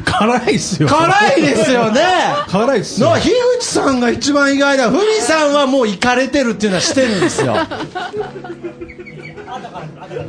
[0.03, 0.89] 辛いっすよ。
[0.89, 2.01] 辛いですよね。
[2.49, 3.09] 辛いっすよ。
[3.11, 4.89] の樋口さんが一番意外だ。
[4.89, 7.55] ふみさんはもう行かれてるっていうのはしてるんですよ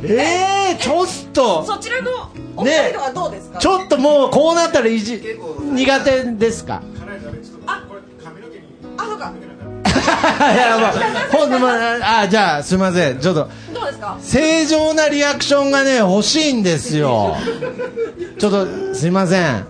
[0.03, 1.63] えー、ちょっと。
[1.65, 2.11] そちらの
[2.55, 5.21] お二人はどうですか、ちょっともうこうなったらいじ
[5.73, 6.81] 苦手ですか？
[7.67, 7.83] あ
[9.05, 9.33] そうか。
[9.93, 11.69] いやもうほんとま
[12.17, 13.19] ああじゃあすみません。
[13.19, 14.17] ちょっとどうですか？
[14.21, 17.35] 正常なリアクションがね欲しいんですよ。
[18.39, 19.65] ちょっとすいません。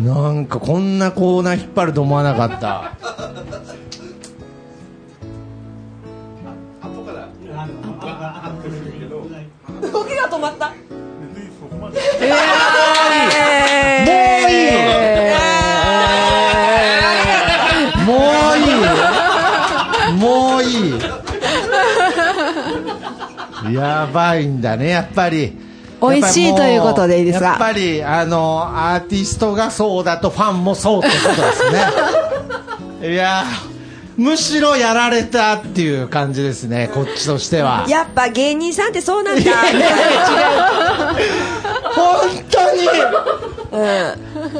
[0.00, 2.92] なんかこんなコーナー引っ張ると思わなかった
[10.38, 10.72] 止まった。
[18.06, 18.14] も
[18.54, 18.66] ういい
[20.18, 20.90] もうい
[23.72, 25.56] いやばいんだねやっぱり。
[26.00, 27.44] 美味しいということでいいですか？
[27.46, 31.68] やっぱりあのアーティストがそうだとファンもそうってことです
[33.02, 33.10] ね。
[33.12, 33.42] いや
[34.18, 37.86] むしろやられたっていう感じですねこっちとしては。
[37.88, 39.52] やっぱ芸人さんってそうなんだ。
[41.94, 42.88] 本当に。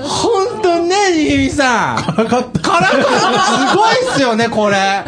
[0.02, 1.96] 本当にねにぎみさん。
[2.02, 5.04] 辛かった辛かったすごいっすよねこれ。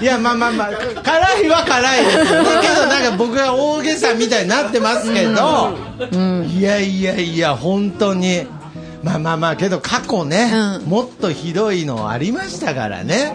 [0.00, 2.48] いやまあまあまあ辛いは辛いですよね。
[2.62, 5.76] けどなんか僕が大げさみたいになってますけど、
[6.42, 8.46] いやいやいや本当に
[9.02, 10.50] まあまあまあけど過去ね、
[10.86, 13.34] もっとひどいのありましたからね。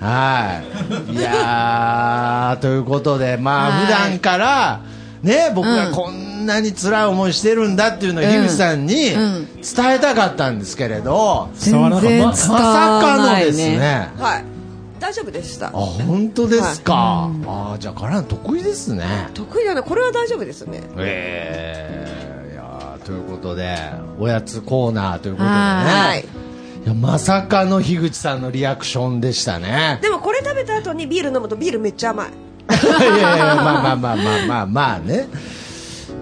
[0.00, 0.60] は
[1.08, 1.12] い。
[1.12, 3.86] いやー ということでまあはい。
[3.86, 4.80] 普段から
[5.22, 9.46] ね僕がこんなに辛い思いしてるんだっていうのを樋口さんに伝
[9.94, 14.10] えたかったんですけれど、全然伝わまさかのですね。
[14.18, 14.44] はい。
[14.98, 15.68] 大丈夫でした。
[15.68, 19.04] あ本当ですか、あじゃあ辛いの得意ですね。
[19.34, 19.82] 得意だね。
[19.82, 20.80] これは大丈夫ですね。
[20.98, 22.31] ええー
[23.04, 23.76] ということで
[24.18, 25.56] おやつコーナーということでね。
[25.56, 26.24] はい。
[26.84, 29.98] いやまさかの樋口さんのリアクションでしたね。
[30.02, 32.30] でもこれ食べた後にビール飲むとビールめっちゃ甘い。
[32.72, 35.28] いやいやまあまあまあまあまあまあね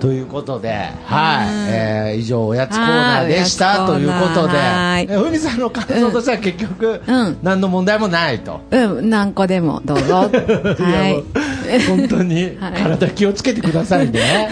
[0.00, 0.70] ということで、
[1.04, 5.06] はい、えー以上おやつコーナーでしたはいということで、はい。
[5.08, 7.02] えふみさんの感想としては結局、
[7.42, 8.60] 何の問題もないと。
[8.70, 10.14] うん何個でもどうぞ。
[10.30, 11.24] は
[11.68, 11.80] い。
[11.86, 14.48] 本当に体気をつけてくださいね。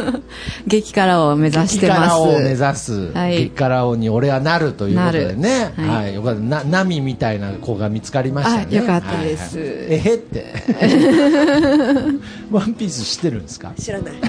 [0.66, 2.08] 激辛を目指して激ます。
[2.10, 3.36] 辛を目指す、はい。
[3.44, 5.90] 激辛王に俺はなるということでね、なる。
[5.90, 6.40] はい、よかった。
[6.40, 8.66] なナミみたいな子が見つかりましたね。
[8.70, 9.58] あよかったです。
[9.58, 9.76] はいはい。
[9.88, 10.54] えへって
[12.52, 13.72] ワンピース知ってるんですか？
[13.78, 14.14] 知らない。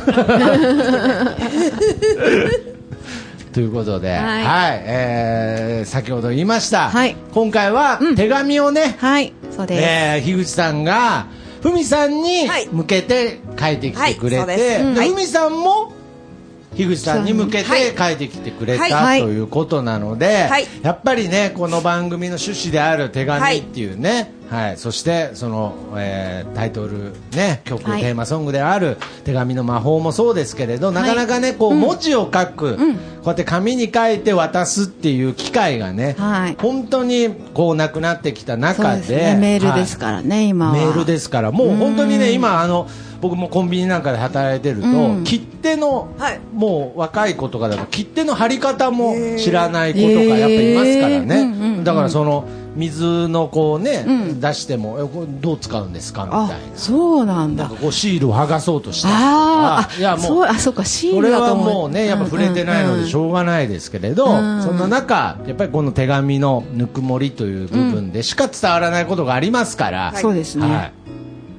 [3.54, 4.40] ということで、は、は
[4.74, 6.92] いいえー先ほど言いました、
[7.34, 11.28] 今回は手紙をね、はいそうです、えー樋口さんが
[11.62, 14.84] ふみさんに向けて書いてきてくれて、です。
[14.84, 15.10] うんはい。
[15.10, 15.94] でふみさんも
[16.76, 17.92] 樋口さんに向けはい。
[17.92, 19.22] て書いてきてくれた、はい。
[19.22, 20.66] ということなので、はい。
[20.82, 24.78] やっぱりねこの番組の趣旨である手紙っていうね、はい。
[24.78, 28.02] そしてその、えータイトルね曲、はい。
[28.02, 32.84] テーマソングである手紙の魔法もそうですけれど、なかなかねこう文字を書く、こ
[33.24, 36.16] うやって紙に書いて渡すっていう機会がね、
[36.60, 39.38] 本当にこうなくなってきた中でね。
[39.40, 40.74] メールですはいからね、今は。
[40.74, 42.88] メールですからもう本当にね今あの
[43.22, 45.24] 僕もコンビニなんかで働いてると、うん。
[45.24, 46.10] 切手の、
[46.54, 54.06] もう若い子とかだと切手の貼り方も知らない子とかやっぱいますからね、だからその水のこうね、
[54.40, 56.26] 出してもえこれどう使うんですか？
[56.26, 56.56] みたいな。
[56.56, 57.66] あそうなんだ。
[57.66, 64.64] なんかこうシールを剥がそうとしたりといやもそうあそうかシーそれはルだと思もうねやっぱ触れてないのでしょうがないですけれど、うん。
[64.64, 70.22] そんな中やっぱりこの手紙のぬくもりという部分でしか伝わらないことがありますから、はい。
[70.22, 70.68] そうですね。
[70.68, 70.94] はい。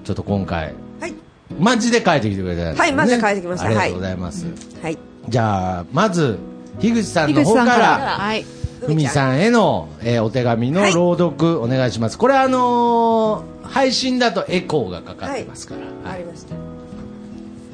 [0.04, 1.14] ちょっと今回、はい。
[1.58, 2.74] マジで書いてきてくれたね。
[2.76, 3.66] はいマジで書いてきました。
[3.66, 4.46] ありがとうございます、
[4.82, 4.98] はい。
[5.28, 6.38] じゃあまず
[6.80, 7.98] 樋口さんの方から。
[8.18, 8.44] はい
[8.86, 16.54] ふみさんへの、えーお手紙の朗読お願いします、これあのー配信だとエコーがかかってますから、ありました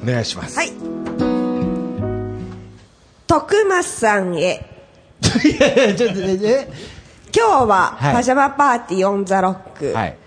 [0.03, 0.57] お願いします。
[0.57, 0.71] はい。
[3.27, 4.65] 徳松さんへ。
[5.45, 6.67] いやいや、ちょっとね、え？
[7.35, 9.93] 今日ははいパジャマパーティーオンザロック。
[9.93, 10.17] はい。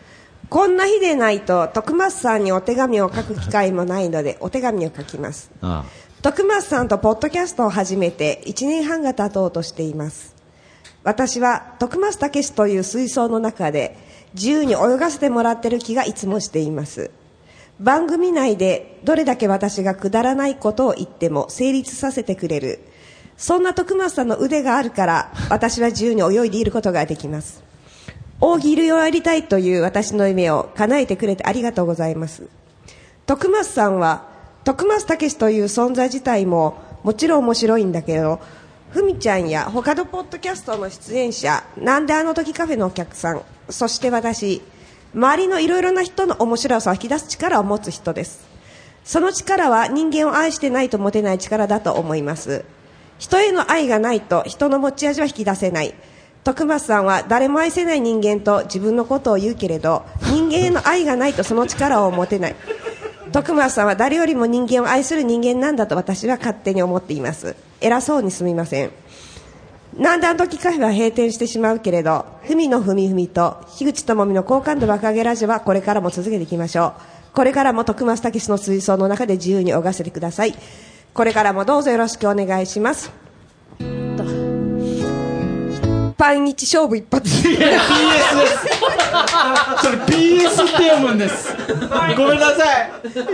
[0.49, 5.51] こんな日でないと徳松さんにお手紙を書く機会もないので お手紙を書きます。
[5.61, 5.85] あ
[6.23, 10.34] 徳松さんとポッドキャストを始めて1年半が経とうとしています
[11.05, 13.97] 私は徳松武史という水槽の中で
[14.33, 17.11] 自由に泳がせてもらってる気がいつもしています。
[17.79, 22.79] 番組内でどれだけ私がくだらないことを言っても成立させてくれる
[23.37, 27.63] そんな徳松さんの腕があるから私は自由に泳いでいることができます。
[28.41, 32.49] 大喜利をやりたいという私の夢を叶えてくれてありがとうございます。
[33.27, 34.29] 徳松さんは
[34.65, 38.41] 徳松武史という存在自体ももちろん面白いんだけど
[38.95, 44.63] ふみちゃんや他のポッドキャストの出演者なんであの時カフェのお客さんそして私
[45.13, 48.47] 周りのいろいろな人の面白さを引き出す力を持つ人です。
[49.05, 52.65] その力は人間を愛してないと持てない力だと思います。
[53.19, 55.95] 人への愛がないと人の持ち味は引き出せない。
[56.45, 62.57] 徳松さんは誰も愛せない人間と自分のことを言うけれど人間への愛がないとその力を持てない。
[63.33, 67.57] 徳松さんは誰よりも人間を愛する人間なんだと私は勝手に思っています。
[67.85, 68.91] 偉そうにすみません。
[69.97, 76.95] 何段時カフェは閉店してしまうけれどふみのふみふみと樋口智美の好感度爆上げラジオはこれからも続けていきましょ
[77.33, 77.35] う。
[77.35, 80.55] これからも徳松武史の水槽の中で自由に泳がせてください。
[81.13, 83.13] これからもどうぞよろしくお願いします。
[86.25, 87.29] パンイチ勝負一発。
[87.47, 88.57] いや PS です。
[89.83, 91.55] それ PS って読むんです。
[92.17, 92.57] ごめんなさい。
[93.13, 93.29] すいま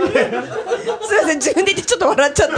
[1.25, 2.55] せん自分で言ってちょっと笑っちゃった。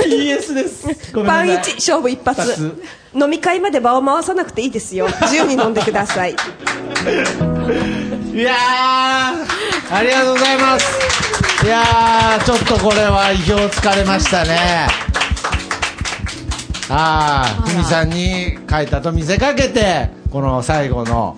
[0.00, 0.88] PS です。
[1.24, 2.42] パンイチ勝負一発。
[2.42, 2.82] 一発
[3.14, 5.06] 飲み会まで場を回さなくていいですよ。
[5.20, 6.32] 自由に飲んでください。
[6.32, 10.86] いやーありがとうございます。
[11.64, 15.03] いやーちょっとこれは意表をつかれましたね
[16.90, 21.36] ああふみさんに書いたと見せかけてこの最後の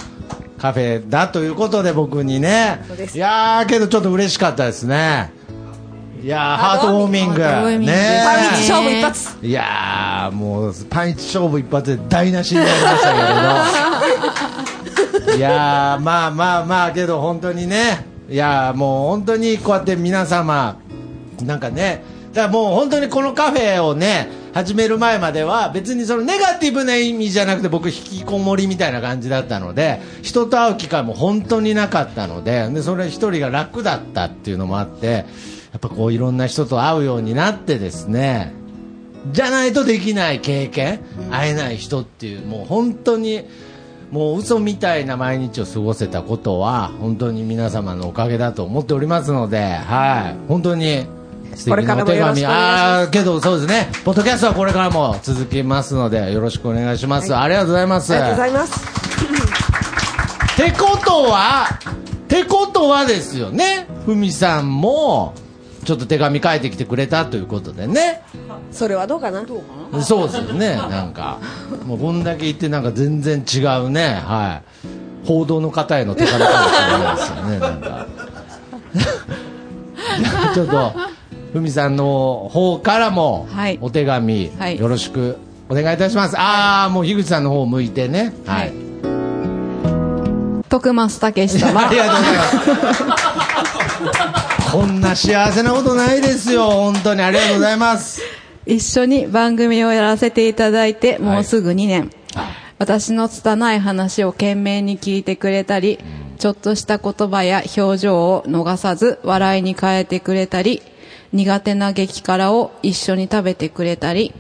[0.59, 2.81] カフェだということで僕にね。
[3.15, 5.31] いやーけどちょっと嬉しかったですね。
[6.23, 7.39] いやーハートウォーミング。
[7.39, 9.47] ねパンイチ勝負一発。
[9.47, 13.19] いやーもうパンイチ勝負一発で台無しになりましたけ
[15.29, 15.37] れど。
[15.39, 18.07] いやーまあまあまあけど本当にね。
[18.29, 20.77] いやーもう本当にこうやって皆様
[21.43, 22.03] なんかね。
[22.33, 35.25] だからもう本当にこのカフェをね始める前までは別にそのネガティブな意味じゃなくて僕引きこもりみたいな感じだったので人と会う機会も本当になかったのででそれ一人が楽だったっていうのもあってや
[35.77, 38.55] っぱこういろんな人と会うようになってですね
[39.31, 43.45] じゃないとできない経験、会えない人っていうもう本当に
[44.11, 51.07] もう嘘みたいな毎日を過ごせたことは本当に皆様のおかげだと思っておりますので、はい、本当に
[51.57, 52.47] 素敵なお手これからもよろし紙。
[52.47, 53.91] ああーけどそうですね。
[54.05, 58.15] ポッドキャストはこれからも続きますのでよろしくお願いします、ありがとうございます。
[58.15, 58.87] ありがとうございます。
[60.53, 61.67] ってことは
[62.25, 63.87] ってことはですよね。
[64.05, 65.35] ふみさんも
[65.85, 68.23] ちょっと手紙書いてきてくれたということでね。
[68.73, 69.45] それはどうかな？
[70.03, 70.77] そうですよね。
[70.77, 71.39] なんか
[71.87, 74.21] もうこんだけ言ってなんか全然違うね。
[74.25, 74.63] は
[75.25, 75.27] い。
[75.27, 77.59] 報道の方への手紙かもしれないですよね。
[77.59, 78.07] なんか。
[80.55, 80.93] ちょっと
[81.57, 83.79] ふみさんの方からもはい。
[83.81, 84.79] お手紙はい。
[84.79, 85.39] よろしく
[85.71, 88.35] お願いいたします、ああもう樋口さんの方を向いてね。
[88.45, 88.75] はい、
[90.69, 92.59] 徳松武史様 ありがとうございます。
[94.71, 96.69] こんな幸せなことないですよ。
[96.69, 97.23] 本当に。
[97.23, 98.21] ありがとうございます。
[98.67, 102.11] 一緒に番組をやらせていただいてもうすぐ2年、
[102.79, 105.99] 私の拙い話を懸命に聞いてくれたり、
[106.39, 110.83] ちょっとした言葉や表情を逃さず笑いに変えてくれたり
[111.33, 114.33] 苦手な激辛を一緒に食べてくれたり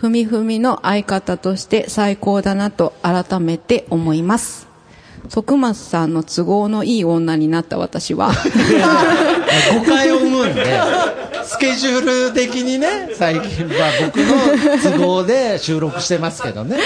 [0.00, 4.66] ふみふみの相方として最高だなと改めて思います。
[5.28, 8.32] 徳松さんの都合のいい女になった私は。
[9.78, 10.80] 誤解を生むんで
[11.44, 16.84] スケジュール的にね最近は僕の都合で収録してますけどね、はい。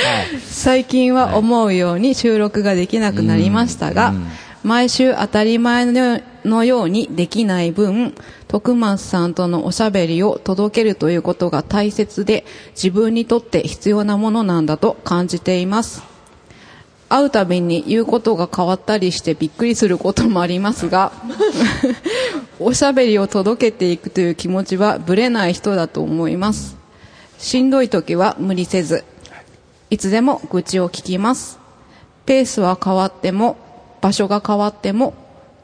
[0.50, 4.12] 最近は思うように収録ができなくなりましたが、
[4.64, 5.86] 毎週当たり前
[6.44, 8.12] のようにできない分
[8.54, 16.04] 徳松さんとのおしゃべりを届けるということが大切で自分にとって必要なものなんだと感じています。
[17.08, 21.10] 会うたびに言うことが変わったりしてびっくりすることもありますが
[22.60, 26.76] おしゃべりを届けていくという気持ちはぶれない人だと思います。
[27.40, 29.02] しんどい時は無理せず
[29.90, 31.58] いつでも愚痴を聞きます。
[32.24, 33.56] ペースは変わっても
[34.00, 35.14] 場所が変わっても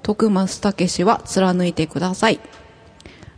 [0.03, 2.41] 徳増武は貫いてください。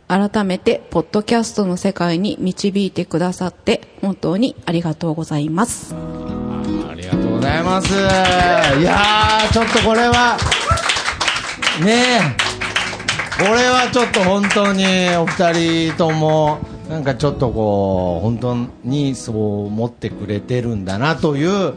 [0.07, 5.95] 改めて、ポッドキャストの世界に導いてくださって、本当にありがとうございます。
[5.95, 7.93] ありがとうございます。
[7.93, 7.97] い
[8.83, 10.37] やー、ちょっとこれは、
[11.83, 14.85] ねえ、これはちょっと本当に
[15.15, 21.73] お二人とも、なんかちょっとこう、本当にそう思ってくれてるんだなという、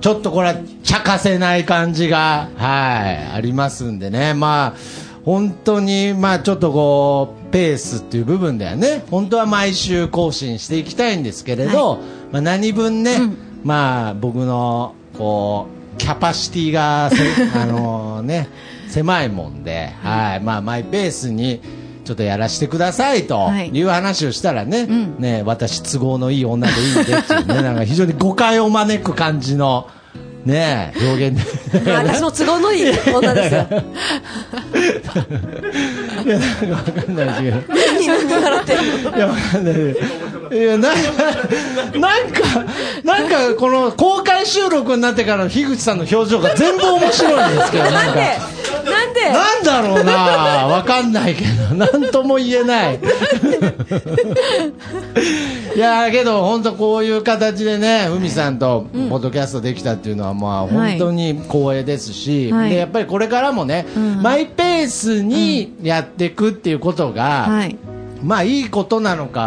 [0.00, 4.34] ちょっとこれは茶化せない感じが、はい、ありますんでね。
[4.34, 11.98] まあ、本当に、まあちょっとこう、ペースっていう部分ではね、本当は毎週更新していきたいんですけれど、
[12.30, 13.18] まあ何分ね、
[13.62, 17.16] まあ僕の、こう、キャパシティがせ、
[17.58, 18.48] あのね、
[18.88, 21.60] 狭いもんで、はい、まあマイペースに、
[22.04, 23.70] ちょっとやらせてくださいとはい。
[23.70, 24.86] いう話をしたらね、
[25.18, 29.88] ね私都合のいい女でいいんでっていうね、なんか非常に誤解を招く感じの、
[30.44, 31.36] ね表現
[31.72, 31.92] で。
[31.92, 33.66] 私も都合のいい女ですよ。
[36.24, 37.26] いや、なんかわかんない。
[37.26, 37.50] 何
[38.06, 38.78] 何笑ってる
[39.16, 40.00] いや、わかんないけど。
[40.54, 42.64] いや、な、なんか、
[43.02, 48.20] なんか、この公開収録になってからの樋口さんの表情が全部面白いんですけど、なんか。
[48.84, 50.12] なんでなんだろうな
[50.66, 53.00] わかんないけど、なんとも言えない。
[55.74, 67.76] いやーけど、本当こういう形でね、海さんとポッドキャストできたっていうのは、まあ、本当に光栄ですし、はいで、やっぱりこれからもね、うんマイペースにやっていくっていうことが、はい。
[68.24, 69.40] まあいいことなのか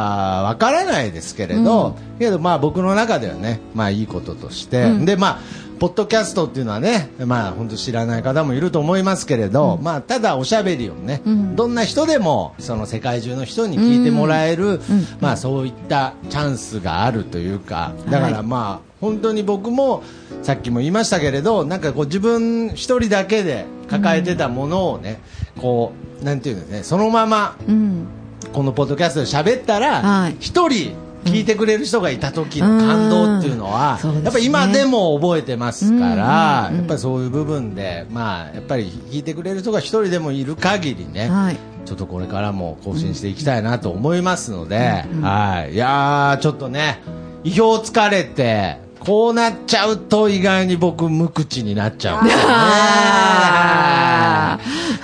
[0.44, 5.06] わからないですけれど、けどまあ僕の中ではね、まあいいこととして、うん。
[5.06, 5.40] でまあ、
[5.80, 11.56] ポッドキャストっていうのはね、まあ本当知らない方もいると思いますけれど、まあただおしゃべりをね、うん。
[11.56, 14.80] どんな人でもその世界中の人に聞いてもらえる、
[15.20, 20.04] まあそういったチャンスがあるというか、だからまあ本当に僕も
[20.44, 25.20] さっきも言いましたけれど、なんかこう自分一人だけで抱えてたものをね、
[25.60, 28.08] こう、なんていうんですね、そのままうん。
[28.54, 41.58] このポッドキャストで喋ったらはい一、人聞いてくれる人がいた時の感動っていうのは、やっぱり今でも覚えてますから、やっぱりそういう部分で、まあ、やっぱり聞いてくれる人が一人でもいる限りね、はい。
[41.86, 45.74] ちょっとこれからも更新していきたいなと思いますので、はい。
[45.74, 47.02] いやー、ちょっとね、
[47.44, 52.48] 意表をつかれて、こうなっちゃうと意外に僕無口になっちゃうんですよね。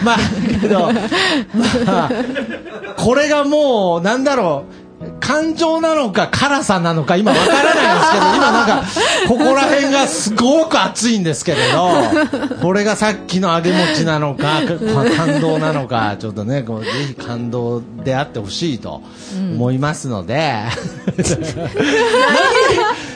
[0.04, 0.18] まあ、
[0.60, 0.92] けど、
[1.86, 2.12] まあ、
[3.04, 4.84] これがもう、なんだろう、
[5.20, 8.84] 感情なのか辛さなのか今わからないんですけど、 今なんか、
[9.28, 11.92] ここら辺がすごく熱いんですけれど、
[12.62, 19.02] これがさっきの揚げ餅なのか、か感動なのか、ちょっとね、こうぜひ感動であってほしいと
[19.36, 20.64] 思いますの で、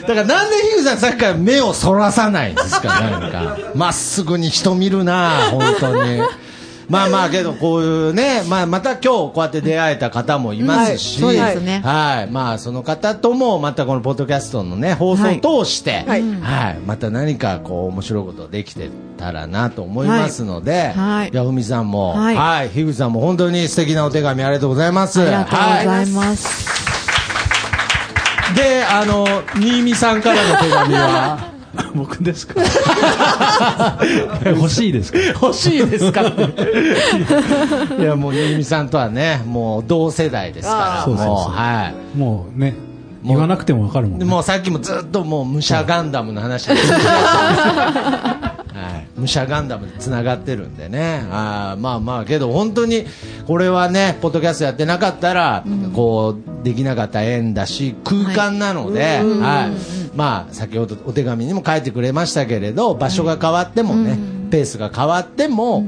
[0.06, 3.56] だからなんでヒグさんさっきから目をそらさないんですか、なんか。
[3.74, 6.20] まっすぐに人見るな、本当に。
[6.88, 11.82] まあまあけどこういうね、まあまた今日こうやって出会えた方もいますし、はいね。
[11.84, 16.20] はい、まあその方ともまたこのポッドキャストのね放送を通して、ははい。
[16.20, 21.30] い、また何かこう面白いことできてたらなと思いますので、はい。
[21.30, 22.68] じゃあふみさんも、は、はい。
[22.68, 25.20] い樋口さんも本当に素敵なお手紙ありがとうございます。
[25.20, 26.68] ありがとうございはます。
[28.52, 28.54] い。
[28.54, 31.52] で、あの新見さんからの手紙は？
[31.94, 32.60] 僕ですか？
[34.46, 35.18] 欲しいですか？
[35.42, 36.22] 欲しいですか？
[37.98, 42.18] いやもう新見さんとはねもう同世代ですからもうはい。
[42.18, 42.74] もうね、
[43.24, 48.52] 言わなくてもわかるもんもうさっきもずっともう武者ガンダムの話では
[49.16, 51.24] い、武者ガンダムでつながってるんでね。
[51.32, 53.04] あーまあまあけど本当に
[53.46, 64.18] これはねポッドキャストやってなかったら、こうできなかった縁だし空間なので、はいまあ先ほどお手紙にも書いてくれましたけれど場所が変わってもね、
[64.50, 65.86] ペースが変わっても、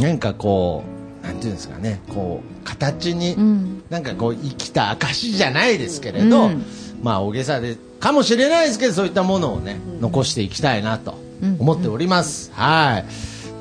[0.00, 0.84] なんかこ
[1.22, 3.82] うなんていうんですかねこう形に、ん。
[3.90, 6.64] なんかこう生きた証じゃないですけれど、うん。
[7.02, 11.14] まあ大げさでかもしれないですけどそういったものをね、残していきたいなと
[11.58, 12.50] 思っております。
[12.54, 13.04] はい。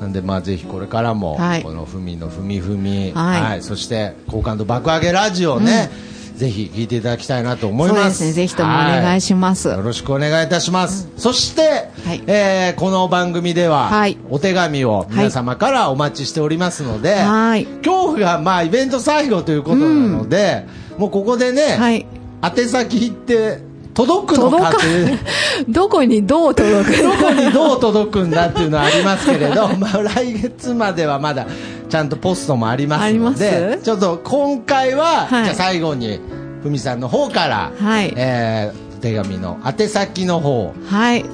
[0.01, 1.63] なんでまあぜひこれからも、はい。
[1.63, 3.61] このふみのふみふみ、はい。
[3.61, 5.89] そして好感度爆上げラジオね、
[6.35, 7.99] ぜひ聞いていただきたいなと思います。
[7.99, 8.31] そうですね。
[8.31, 9.67] ぜひともお願いします。
[9.67, 11.09] よろしくお願いいたします。
[11.17, 11.61] そして、
[12.05, 17.67] はいえーこの番組では、はいお手紙を皆様からお待ちしておりますので、はい。
[17.85, 20.65] 今日がまあイベント最後ということなので、
[20.97, 22.05] もうここでね、はい。
[22.43, 23.59] 宛先行って
[23.93, 25.19] 届くのかっていう。
[25.69, 31.45] どこにどう届く どこにどう届くんだっていうのはありますけれど、 まあ、来月まではまだ
[31.91, 33.83] ちゃんとポストもありますのです？
[33.83, 36.19] ちょっと今回は、はいじゃあ最後に
[36.63, 41.25] ふみさんの方から、はいえー手紙の宛先の方はい。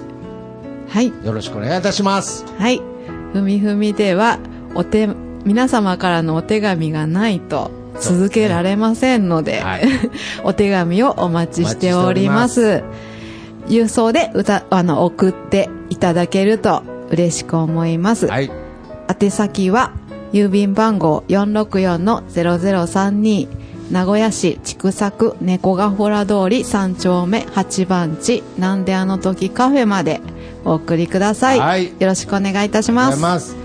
[0.87, 1.07] はい。
[1.25, 2.45] よろしくお願いいたします。
[2.57, 2.81] はい。
[3.33, 4.39] ふみふみでは、
[4.73, 5.07] お手、
[5.43, 9.63] 皆様からのお手紙がないと続けられませんので、
[10.45, 12.83] お手紙をお待ちしております。
[13.67, 18.27] 郵送で歌、あの、送っていただけると嬉しく思います。
[18.27, 18.49] はい。
[19.21, 19.91] 宛先は、
[20.33, 23.47] 郵便番号464-0032、
[23.91, 30.21] 名古屋市筑作猫ヶ洞通り3丁目8番地、なんであの時カフェまで
[30.65, 31.59] お送りください。
[31.59, 33.55] はいよろしくお願いいたします。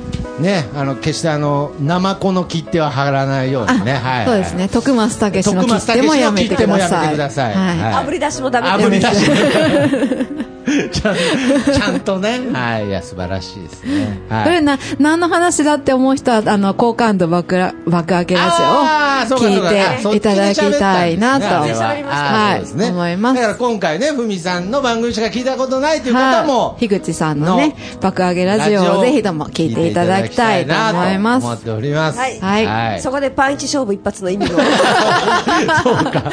[0.40, 3.92] ね、あの、決してあの、生子の切手は貼らないようにね。
[3.94, 4.26] はい。
[4.26, 4.68] そうですね。
[4.68, 7.08] 徳松武史の徳切手もやめてください。
[7.08, 7.78] てくださいはい。
[7.78, 10.51] はい炙り出しもダメ炙り出しです。
[10.90, 12.40] ちゃんちゃんとね。
[12.52, 12.88] はい。
[12.88, 14.20] いや、素晴らしいですね。
[14.28, 14.44] はい。
[14.44, 23.36] これな、何の話だって思う人は、あの、好感度爆ら爆上げラジオを聞いていただきたいなと、はあーそうですね思います。
[23.36, 31.44] だから今回ね、ふみさんの番組しか聞いたことないという方も、はい、樋口さんのね、爆上げラジオをぜひとも聞いていただきたいと思います。
[31.44, 32.18] 思っております。
[32.18, 34.48] はいはいそこでパンイチ勝負一発の意味を。
[35.82, 36.24] そうか。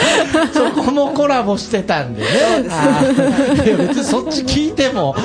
[0.53, 2.27] そこもコラボしてたんでね。
[2.69, 5.15] あーいや別にそっち聞いても、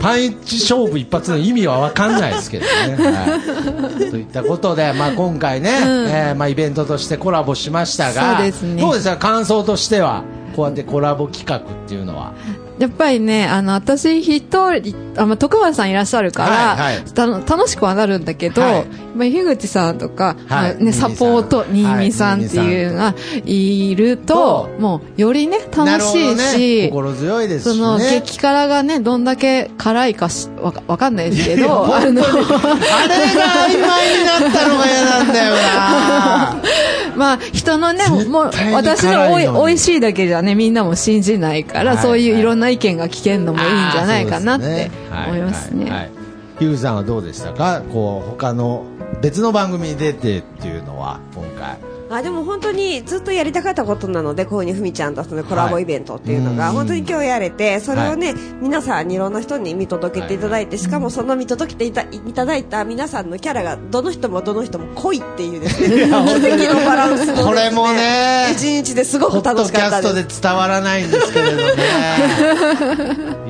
[0.00, 2.96] パンイチ勝負一発の意味はわかんないですけどね。
[2.98, 8.80] はい、といったことで、まあ今回ね、えーまあイベントとしてコラボしましたが、そうですね。
[8.80, 9.16] どうですか？
[9.16, 10.22] 感想としては、
[10.56, 12.32] こうやってコラボ企画っていうのは。
[12.78, 17.48] やっぱりね、あの、私一人、あ、まあ、徳丸さんいらっしゃるから、はいはい。
[17.48, 18.86] 楽しくはなるんだけど、はい。
[19.16, 20.74] まあ、樋口さんとか、はい。
[20.74, 22.06] まあね、サポート、新はい。
[22.06, 23.14] 見さんっていうのが
[23.46, 27.78] いると、もう、よりね、楽しいし、ね、心強いですしね。
[27.78, 36.56] その、激辛がね、どんだけ辛いかし、わかわかんないですけど、あの、あれが曖昧になったのが嫌なんだよな。
[37.16, 42.02] まあ、人のね、もう、私のおい美味しいだけじゃね、みんなも信じないから、はい。
[42.02, 44.90] そういういろんな意見が聞けるのもいいんじゃないかなって
[45.26, 46.10] 思いますね。
[46.58, 47.82] ヒューさんはどうでしたか？
[47.92, 48.86] こう、他の
[49.20, 51.78] 別の番組に出てっていうのは、今回。
[52.08, 66.06] あでも本当にずっとやりたかったことなのでこういうふみちゃんとそのコラボイベントっていうのが、はい本当に今日やれてそれをね、は皆さんにいろんな人に見届けていただいて、しかもその見届けていたいただいた皆さんのキャラがどの人もどの人も濃いっていうですね。
[66.06, 71.62] 奇跡のバランスこれもね一日ですごく楽しかったポッドキャストでです伝わらないんですけれどね。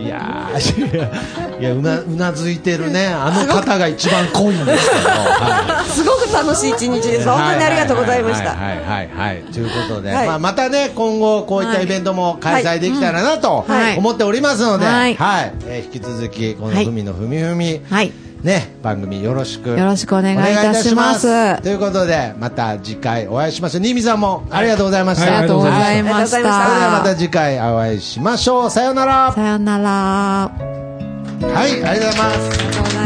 [0.03, 5.09] いやーいや、うな、うなずいてるね、あの方が一番濃いんですけど。
[5.09, 7.29] は いすごく楽しい一日です。
[7.29, 9.43] 本当にありがとうございましたはいはいはいはいはい。
[9.53, 10.27] ということで、はい。
[10.27, 13.99] まあ、またね今後こういったイベントも開催できたらなとはい。
[13.99, 15.13] 思っておりますので、ははい。
[15.13, 18.13] いえー引き続きこの「はいふみのふみふみ」はい。
[18.43, 21.63] ね番組よろしくよろしくお願いいたします。
[21.63, 25.37] ということでまた次回お会いしましょう新見さんもありがとうございました、はい。
[25.39, 26.27] ありがとうございました。
[26.29, 27.05] それではまた。
[27.11, 28.71] た次回お会いしましょう。
[28.71, 29.33] さようなら。
[29.33, 30.51] さよなら。
[31.43, 33.06] はいありがとうございま